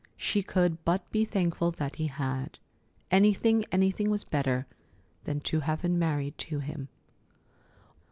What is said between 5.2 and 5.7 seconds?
than to